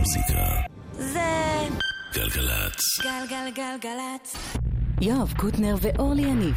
[0.00, 0.44] המוזיקה.
[0.92, 1.68] זה
[2.14, 3.00] גלגלצ.
[3.02, 4.36] גלגלגלגלצ.
[5.00, 6.54] יואב קוטנר ואורלי יניב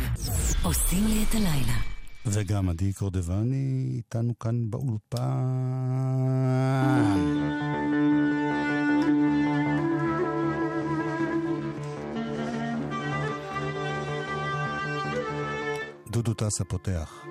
[0.63, 1.77] עושים לי את הלילה.
[2.25, 5.19] וגם עדי קורדבני איתנו כאן באולפן.
[16.11, 17.23] דודו טסה פותח.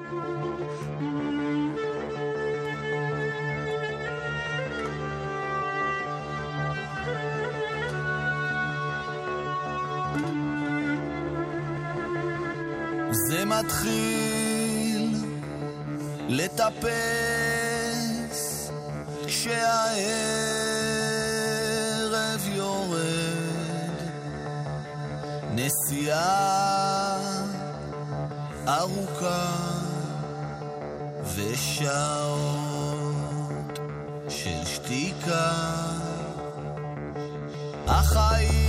[13.43, 15.15] זה מתחיל
[16.29, 16.93] לטפס
[19.27, 19.59] כשהערב
[22.55, 23.03] יורד.
[25.55, 27.19] נסיעה
[28.69, 29.53] ארוכה
[31.35, 32.69] ושעות
[34.29, 35.53] של שתיקה.
[37.87, 38.62] החיים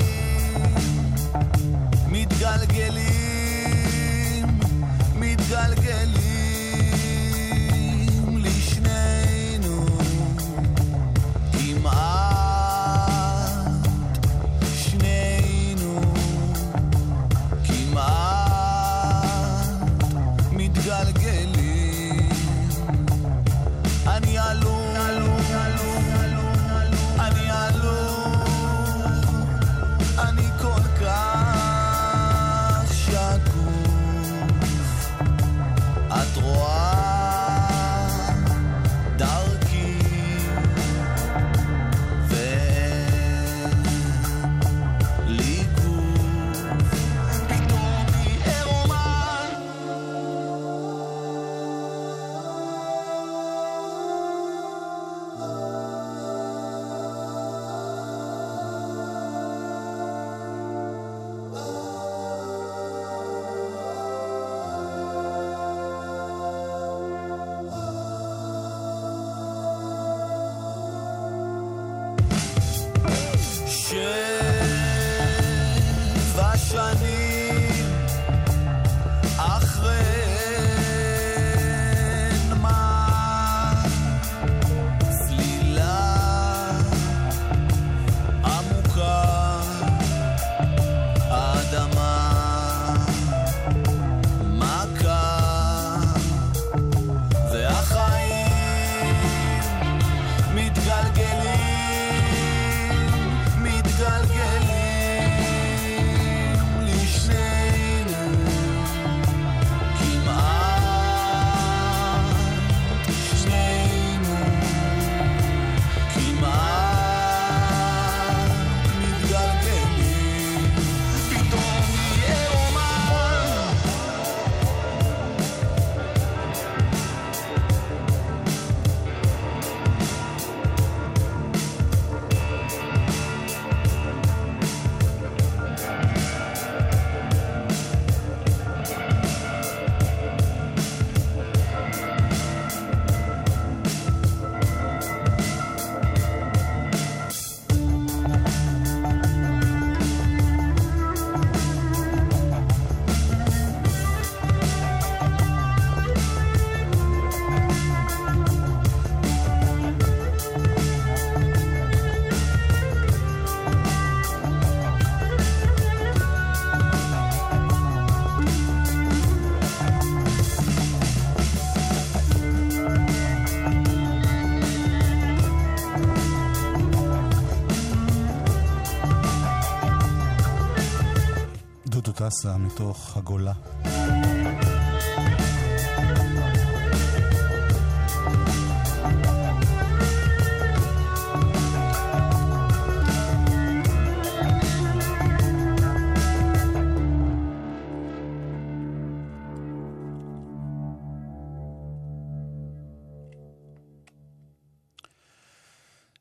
[182.34, 183.54] טסה מתוך הגולה.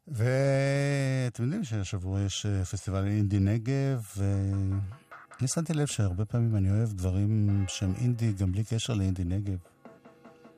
[0.08, 4.04] ואתם יודעים שהשבוע יש אה, פסטיבל אינדי נגב,
[5.42, 9.56] ואני שמתי לב שהרבה פעמים אני אוהב דברים שהם אינדי גם בלי קשר לאינדי נגב.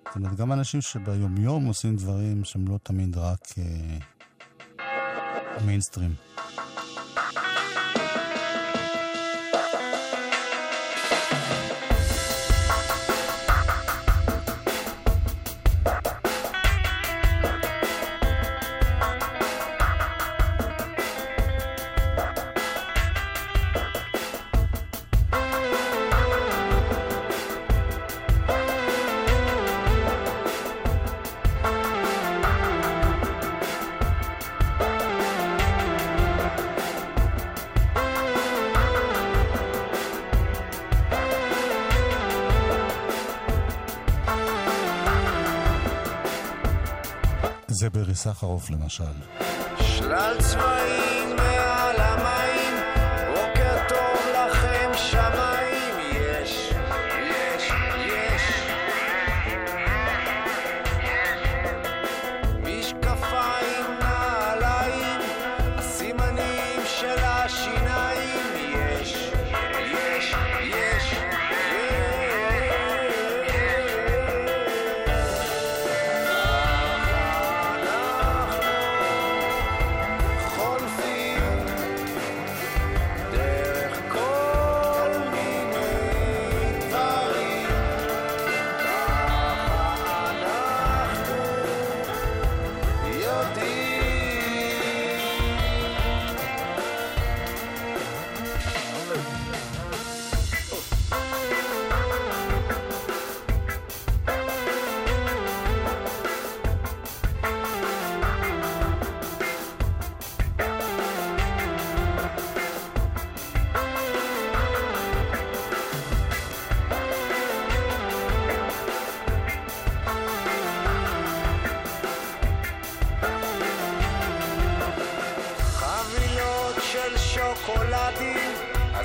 [0.06, 3.98] זאת אומרת, גם אנשים שביומיום עושים דברים שהם לא תמיד רק אה,
[5.66, 6.14] מיינסטרים.
[48.14, 49.04] זה ברי סחרוף למשל.
[49.80, 51.83] שלל צבעים מעל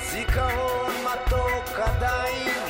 [0.09, 2.68] הזיכרון מתוק עדיין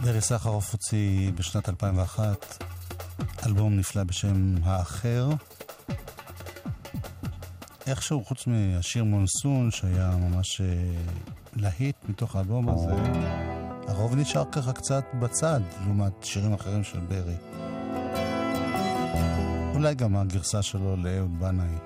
[0.00, 2.64] ברי סחרוף הוציא בשנת 2001
[3.46, 5.28] אלבום נפלא בשם האחר.
[7.86, 10.66] איכשהו, חוץ מהשיר מונסון, שהיה ממש אה,
[11.56, 12.92] להיט מתוך האלבום הזה,
[13.88, 17.36] הרוב נשאר ככה קצת בצד, לעומת שירים אחרים של ברי.
[19.74, 21.76] אולי גם הגרסה שלו לאהוד בנאי.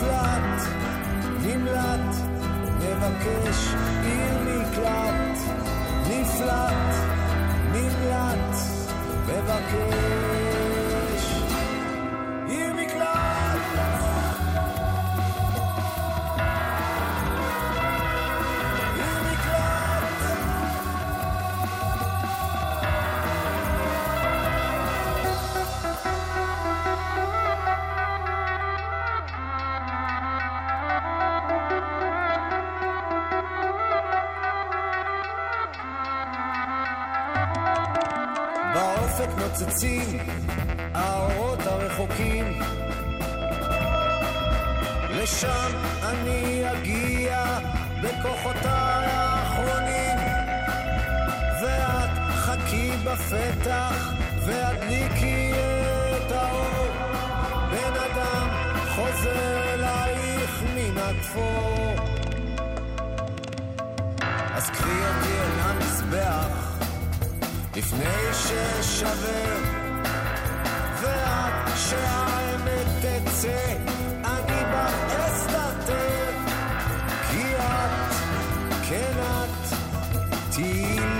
[0.00, 0.62] נפלט,
[1.42, 2.14] נמלט,
[2.78, 5.38] מבקש עיר מקלט
[6.08, 6.94] נפלט,
[7.72, 8.56] נמלט,
[9.26, 10.19] מבקש
[39.50, 40.18] באופק נוצצים
[40.94, 42.58] האורות הרחוקים.
[45.10, 47.58] לשם אני אגיע
[48.02, 50.18] בכוחותיי האחרונים.
[51.62, 54.12] ואת חכי בפתח
[54.46, 55.52] והדליקי
[56.16, 56.86] את האור.
[57.70, 58.48] בן אדם
[58.88, 61.94] חוזר אלייך מן התפור.
[64.54, 66.59] אז קחי אותי אל המזבח
[67.80, 69.56] לפני ששבר
[71.02, 73.76] ועד שהאמת תצא
[74.24, 76.30] אני בך אסתתר
[77.30, 78.14] כי את,
[78.88, 79.74] כן את,
[80.50, 81.19] תהיי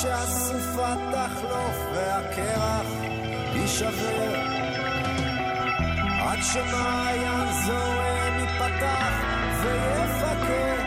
[0.00, 2.86] שהסופה תחלוף והקרח
[3.54, 4.34] יישבר.
[6.20, 9.14] עד שמעיין זורם ייפתח
[9.62, 10.84] ויפקד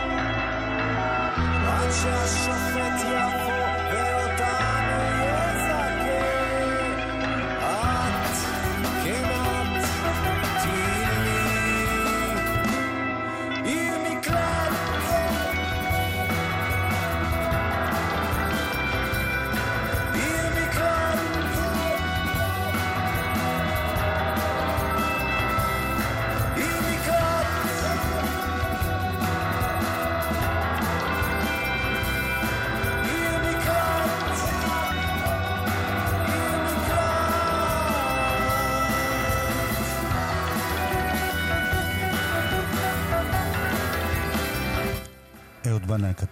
[1.68, 2.83] עד שהשופט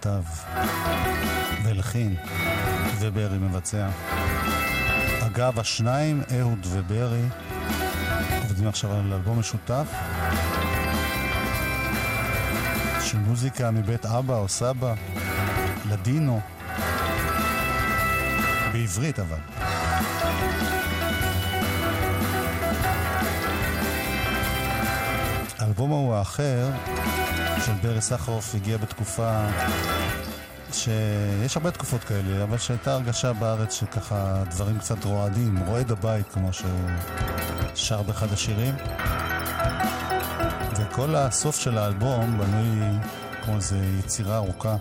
[0.02, 0.22] כתב
[1.62, 2.16] והלחין,
[3.00, 3.88] וברי מבצע.
[5.26, 7.22] אגב, השניים, אהוד וברי,
[8.42, 9.86] עובדים עכשיו על אלבום משותף
[13.00, 14.94] של מוזיקה מבית אבא או סבא,
[15.88, 16.40] לדינו,
[18.72, 19.51] בעברית אבל.
[25.82, 26.70] האלבום ההוא האחר
[27.66, 29.44] של ברי סחרוף הגיע בתקופה
[30.72, 36.52] שיש הרבה תקופות כאלה, אבל שהייתה הרגשה בארץ שככה דברים קצת רועדים, רועד הבית כמו
[36.52, 36.90] שהוא
[37.74, 38.74] שר באחד השירים.
[40.76, 42.98] וכל הסוף של האלבום בנוי
[43.42, 44.76] כמו איזו יצירה ארוכה.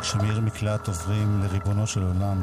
[0.00, 2.42] כשמעיר מקלט עוברים לריבונו של עולם.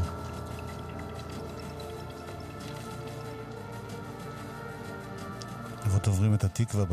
[6.04, 6.86] פשוט עוברים את התקווה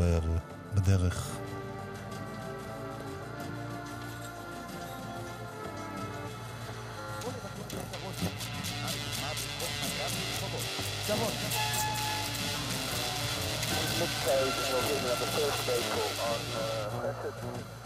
[0.73, 1.29] בדרך.
[14.01, 14.45] Midday,
[17.43, 17.80] we'll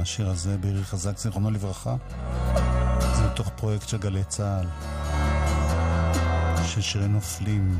[0.00, 1.96] השיר הזה בעירי חזק, זיכרונו לברכה.
[3.16, 4.66] זה מתוך פרויקט של גלי צה"ל,
[6.66, 7.78] של שירי נופלים.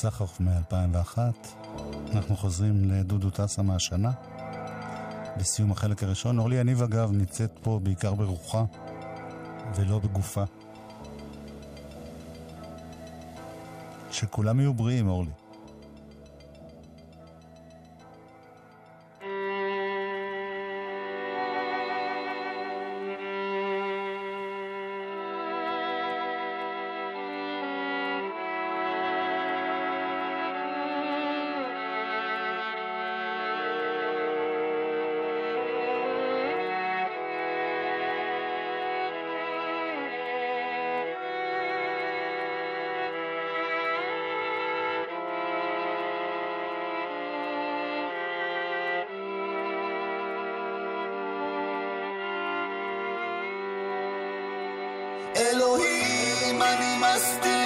[0.00, 1.18] סחרוף מ-2001.
[2.14, 4.10] אנחנו חוזרים לדודו טסה מהשנה.
[5.38, 6.38] בסיום החלק הראשון.
[6.38, 8.64] אורלי יניב אגב נמצאת פה בעיקר ברוחה
[9.74, 10.44] ולא בגופה.
[14.10, 15.30] שכולם יהיו בריאים, אורלי.
[57.18, 57.57] just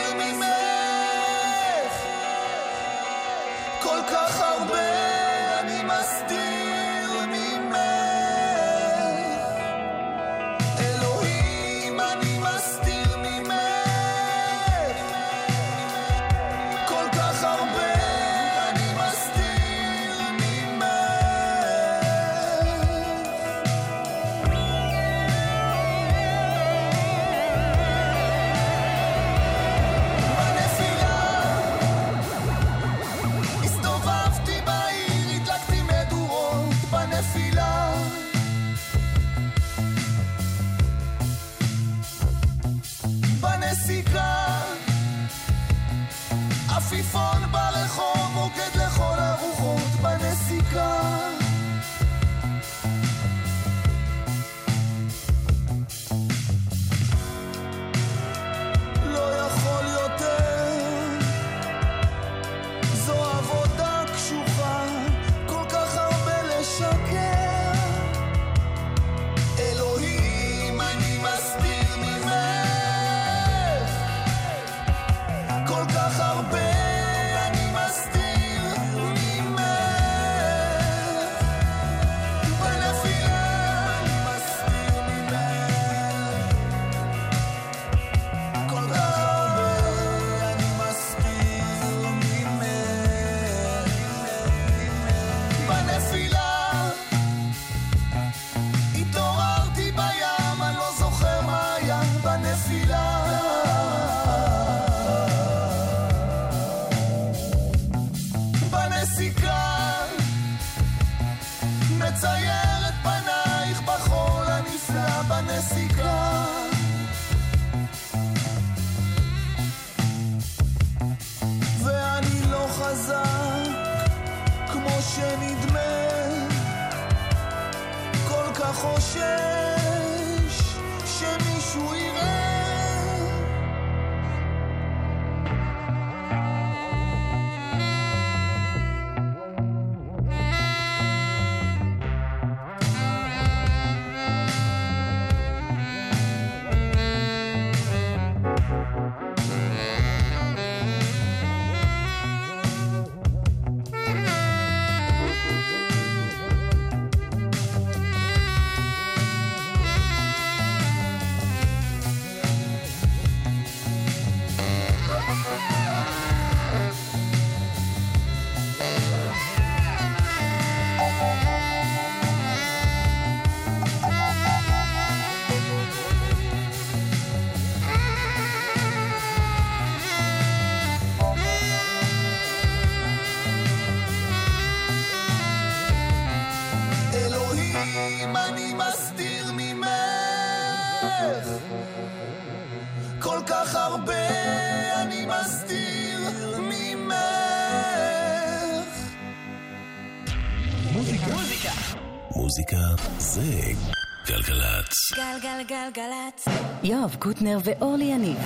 [205.38, 206.48] גלגלגלגלצ.
[206.82, 208.38] יואב קוטנר ואורלי יניב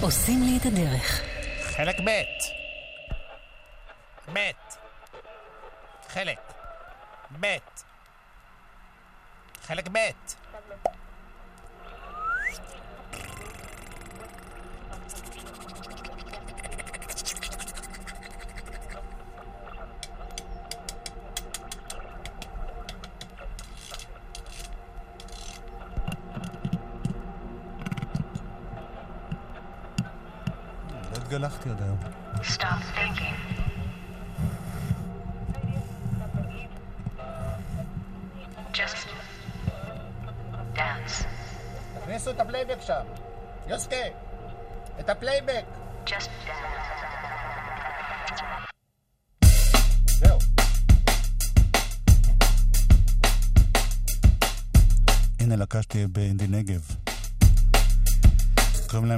[0.00, 1.22] עושים לי את הדרך.
[1.62, 2.10] חלק ב'
[4.32, 4.38] ב'
[6.08, 6.38] חלק.
[7.40, 7.46] ב'
[9.66, 9.98] חלק ב'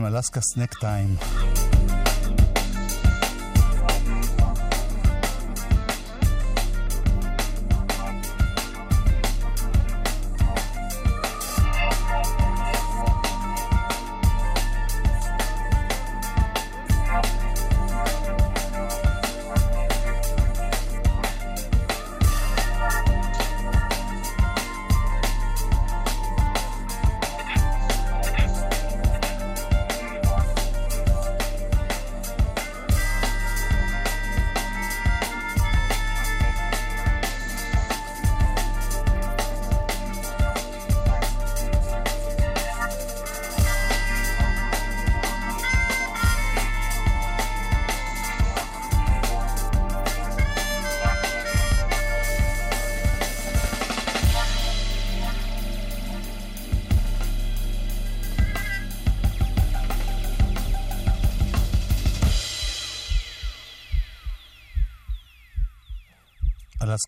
[0.01, 1.17] עם אלסקה סנק טיים.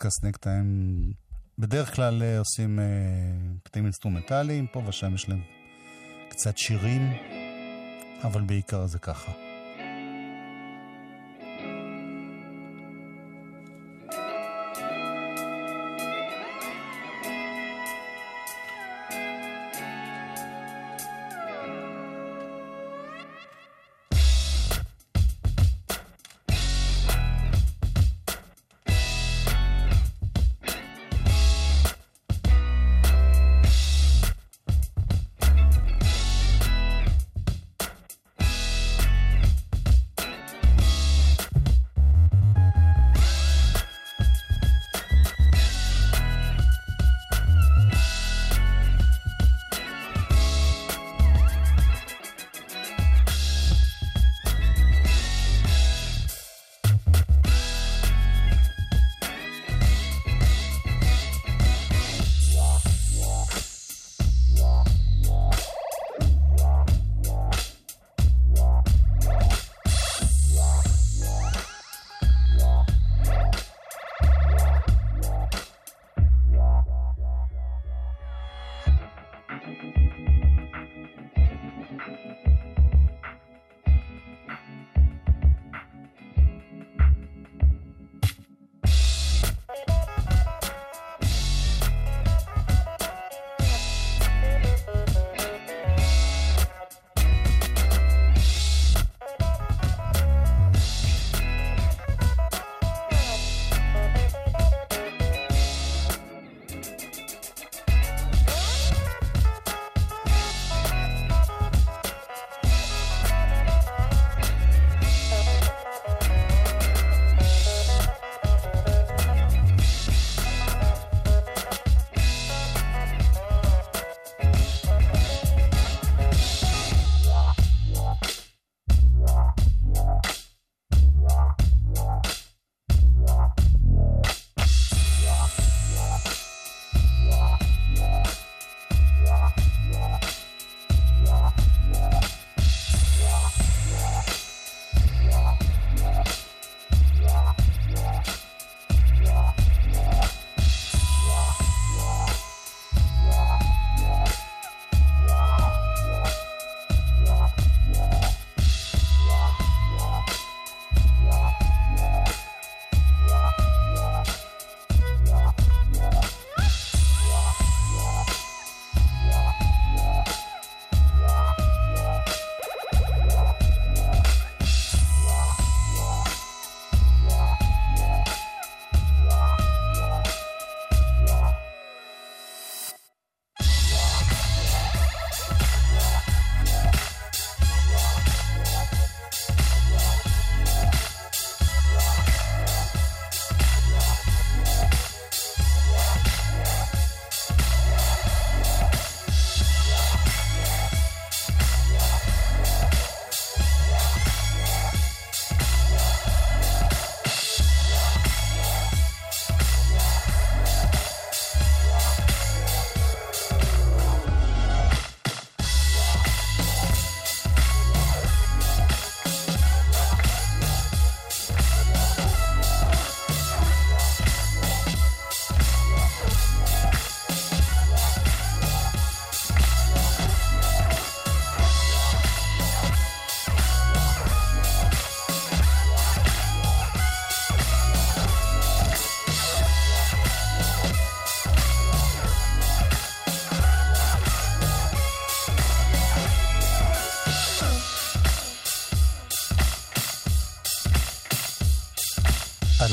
[0.04, 1.12] Alaska Snack Time
[1.58, 2.84] בדרך כלל אה, עושים אה,
[3.62, 5.40] קטעים אינסטרומנטליים, פה ושם יש להם
[6.28, 7.12] קצת שירים,
[8.24, 9.51] אבל בעיקר זה ככה.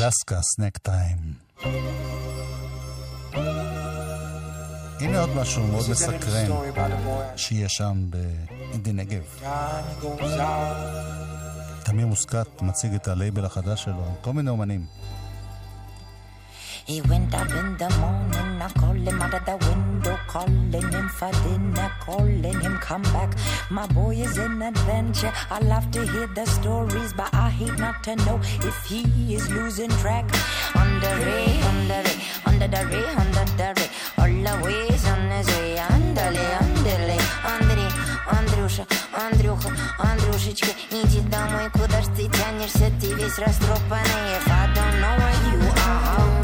[0.01, 1.17] אלסקה, סנק טיים.
[4.99, 6.51] הנה עוד משהו מאוד מסקרן
[7.35, 9.23] שיהיה שם באינדי נגב.
[11.83, 14.85] תמיר מוסקת מציג את הלייבל החדש שלו, כל מיני אומנים.
[16.88, 21.08] He went out in the morning, I called him out of the window, calling him
[21.08, 23.34] for dinner, calling him come back.
[23.70, 25.32] My boy is in adventure.
[25.50, 29.50] I love to hear the stories, but I hate not to know if he is
[29.50, 30.24] losing track.
[30.74, 35.46] Under it, under it, under the ray, under the ray, all the ways on his
[35.46, 35.76] way.
[35.76, 37.90] Andale, andale, Андрей,
[38.26, 44.36] Андрюша, Андрюха, Андрюшечка, иди домой, куда ж ты тянешься, ты весь растрепанный.
[44.36, 46.37] If I don't know where you are,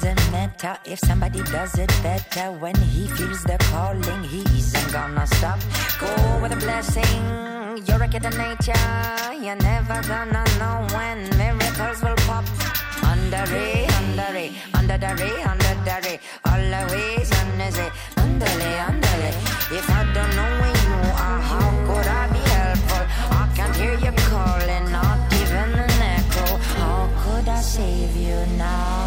[0.00, 4.22] Doesn't matter if somebody does it better when he feels the calling.
[4.22, 5.58] He isn't gonna stop.
[5.98, 6.08] Go
[6.40, 7.22] with a blessing.
[7.86, 8.72] You're a kid of nature.
[9.42, 12.44] You're never gonna know when miracles will pop.
[13.02, 16.20] Under it, under it, under the ray, under the ray.
[16.44, 19.36] All Always under it, under it, under it.
[19.78, 23.04] If I don't know where you are, how could I be helpful?
[23.40, 26.46] I can't hear you calling, not even an echo.
[26.78, 28.97] How could I save you now?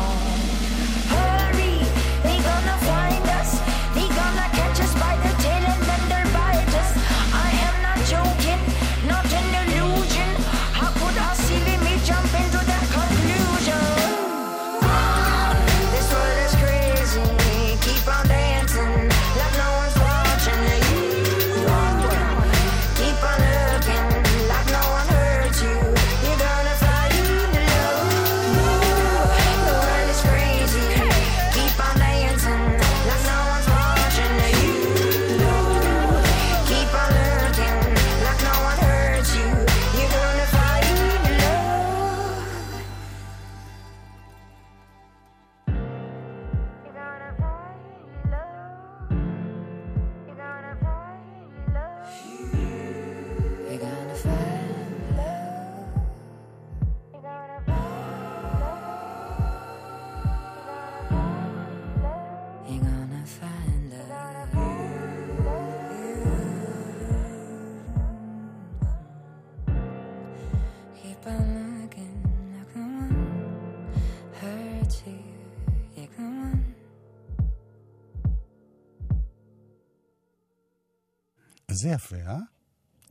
[81.81, 82.37] איזה יפה, אה?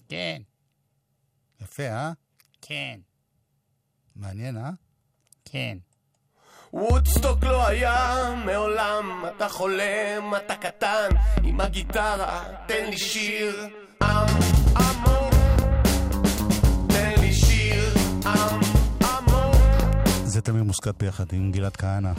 [0.08, 0.42] כן,
[1.60, 2.12] יפה, אה?
[2.62, 3.00] כן,
[4.16, 4.70] מעניין, אה?
[5.44, 5.78] כן.
[6.72, 11.08] וודסטוק לא היה מעולם, אתה חולם, אתה קטן,
[11.42, 13.68] עם הגיטרה, תן לי שיר,
[14.02, 14.26] עם
[14.76, 15.34] עמוק,
[16.88, 17.94] תן לי שיר,
[18.24, 18.60] עם
[19.02, 19.56] עמוק.
[20.24, 22.12] זה תמיר מוסקת ביחד עם גלעד כהנא.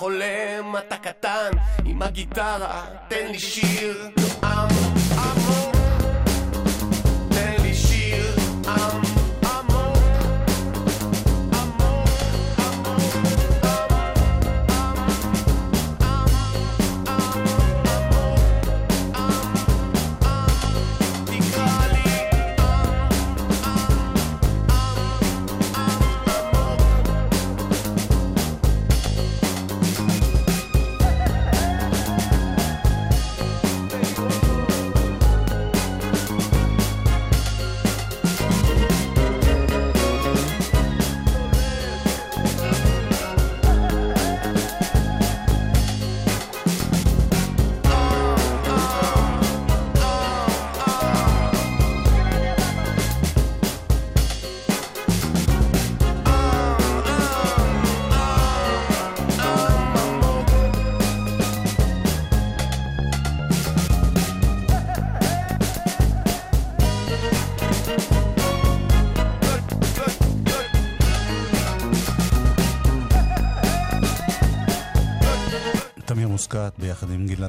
[0.00, 1.50] חולם, אתה קטן,
[1.84, 4.10] עם הגיטרה, תן לי שיר,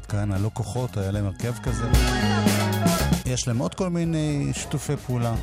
[0.10, 1.88] ביחד עם גלעד כהנא, לא כוחות, היה להם הרכב כזה.
[3.26, 5.36] יש להם עוד כל מיני שיתופי פעולה.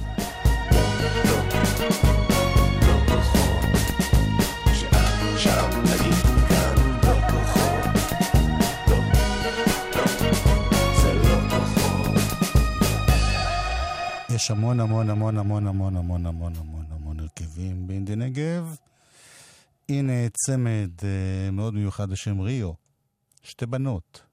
[14.34, 18.76] יש המון המון המון המון המון המון המון המון המון הרכבים באינדי נגב.
[19.88, 22.72] הנה צמד uh, מאוד מיוחד בשם ריו,
[23.42, 24.27] שתי בנות.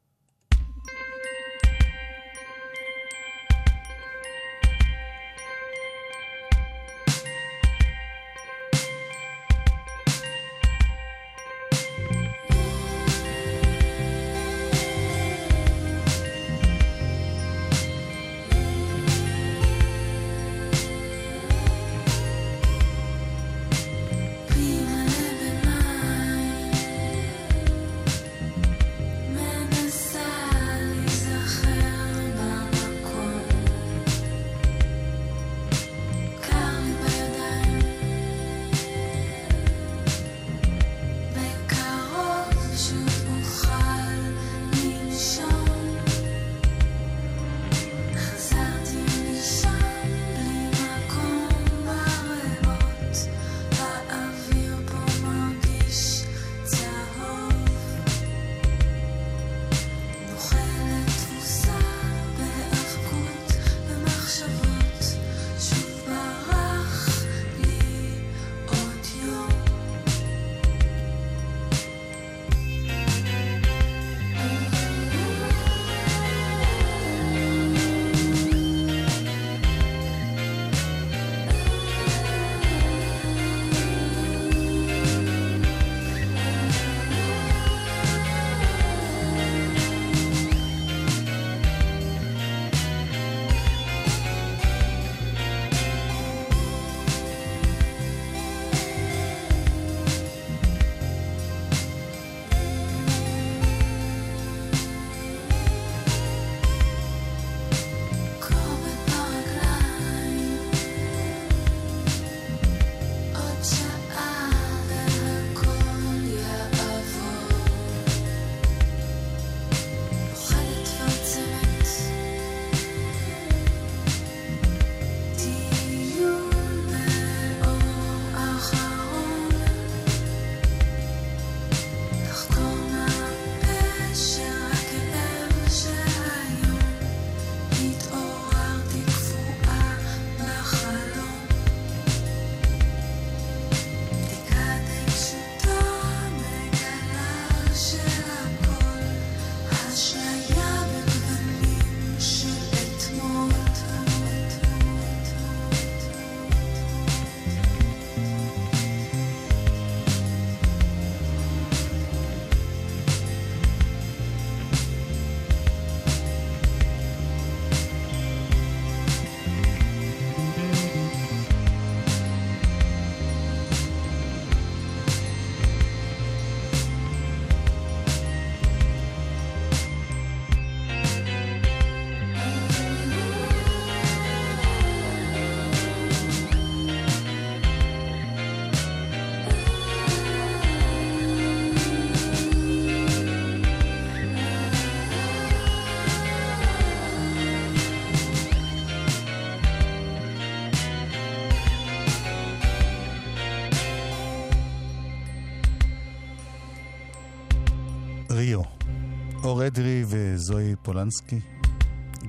[209.75, 211.39] אדרי וזוהי פולנסקי.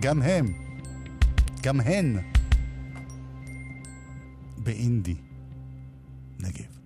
[0.00, 0.46] גם הם,
[1.62, 2.18] גם הן,
[4.58, 5.14] באינדי
[6.38, 6.78] נגב.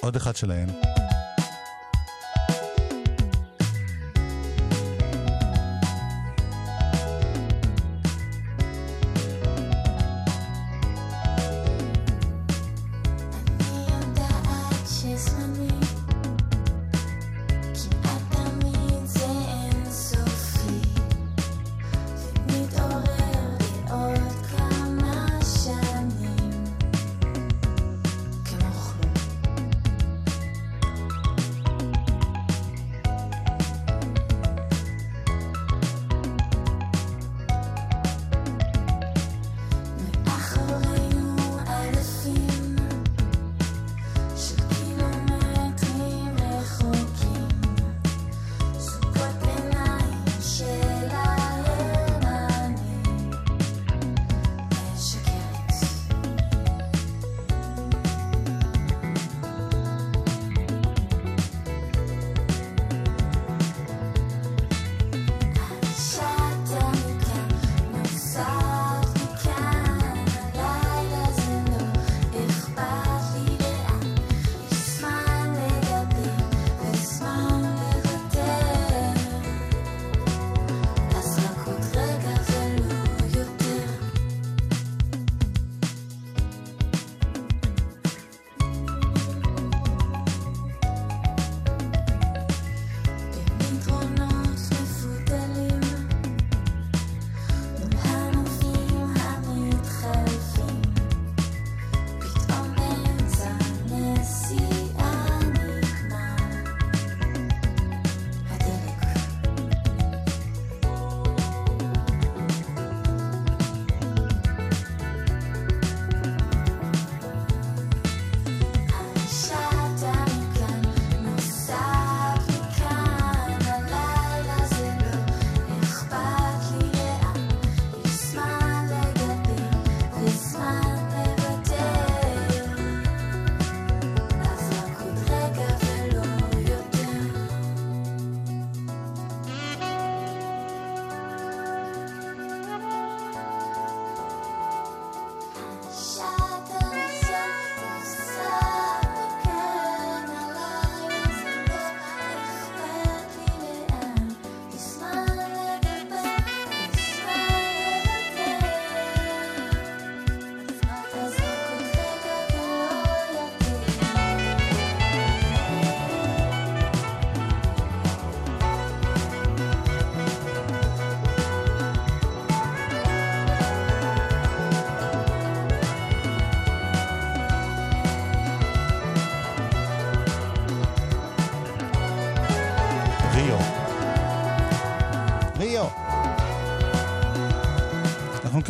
[0.00, 0.68] עוד אחד שלהם.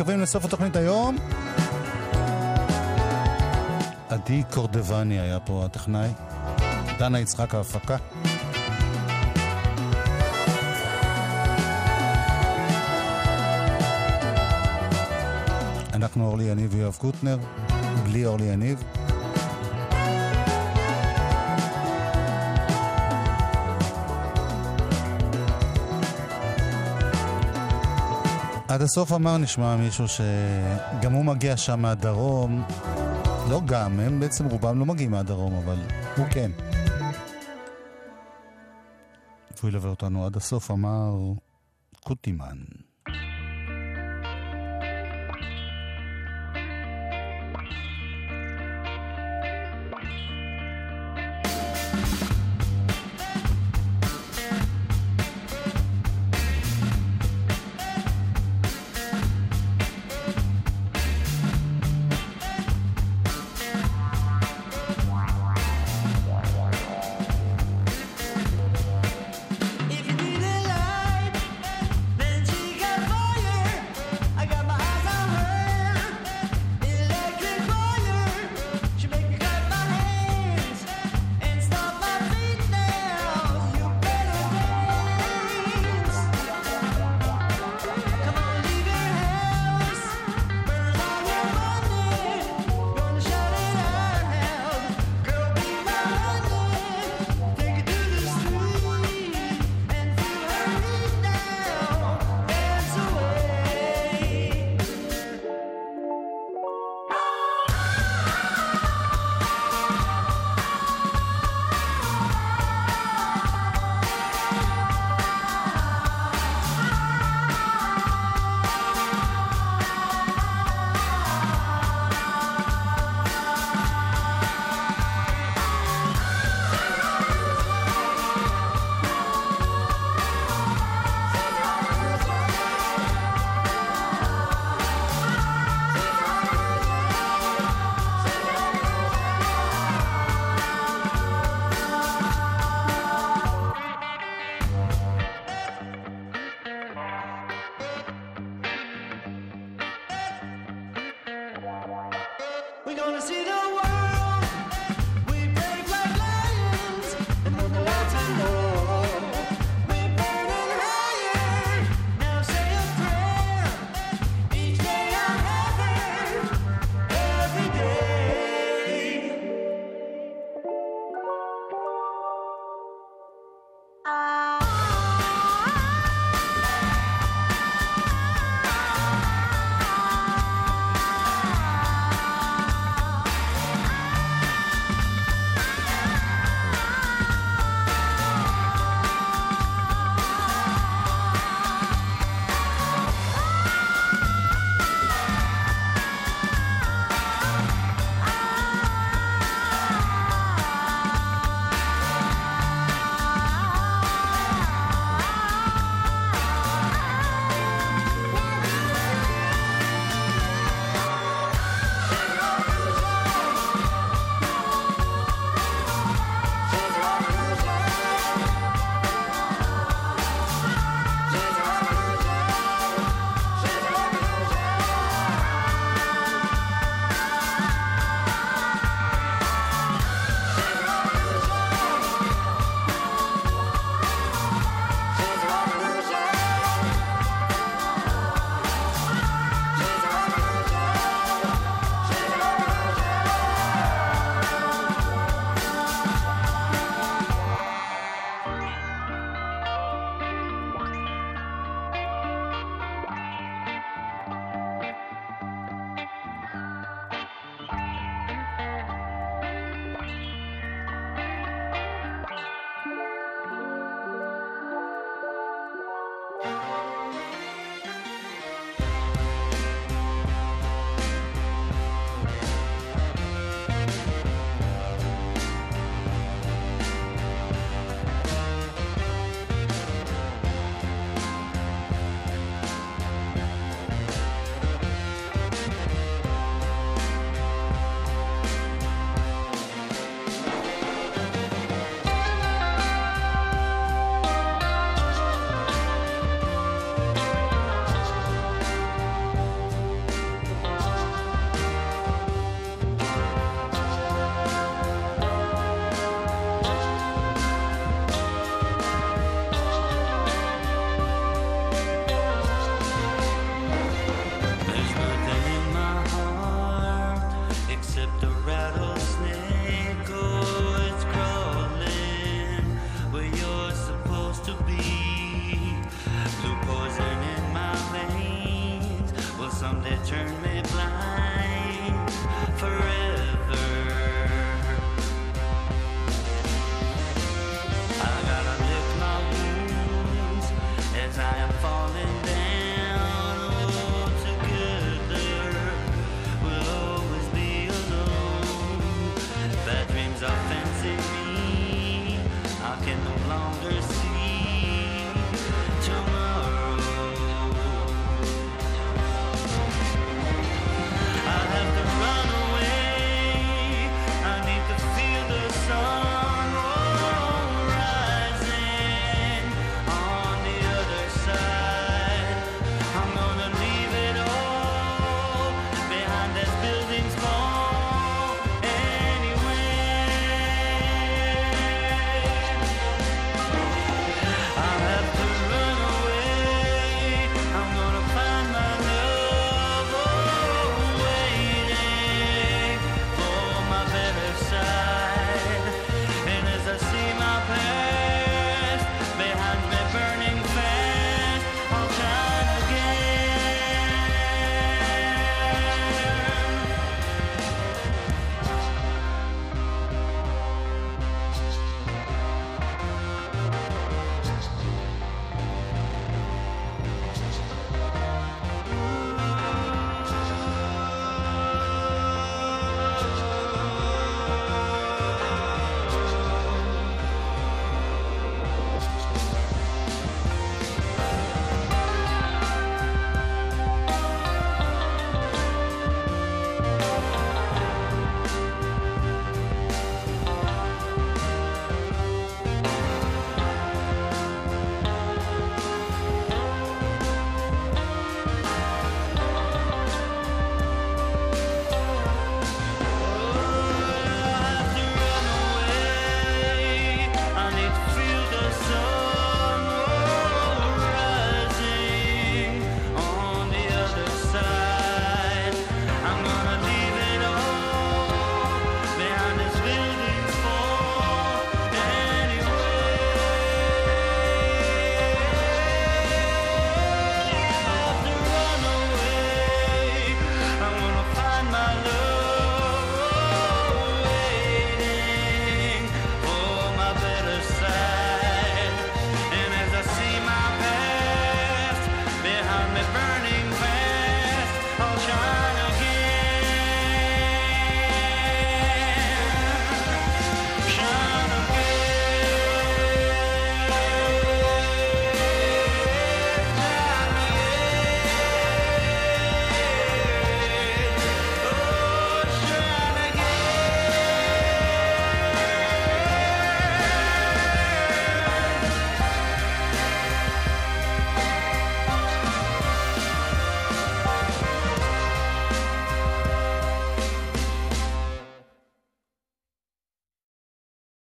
[0.09, 1.17] מקווים לסוף התוכנית היום.
[4.09, 6.09] עדי קורדבני היה פה הטכנאי.
[6.99, 7.97] דנה יצחק ההפקה.
[15.93, 17.37] אנחנו אורלי יניב ויואב קוטנר,
[18.03, 18.83] בלי אורלי יניב.
[28.69, 32.63] עד הסוף אמר נשמע מישהו שגם הוא מגיע שם מהדרום.
[33.49, 35.77] לא גם, הם בעצם רובם לא מגיעים מהדרום, אבל
[36.17, 36.51] הוא כן.
[39.57, 41.13] והוא ילווה אותנו עד הסוף, אמר
[42.03, 42.57] קוטימן.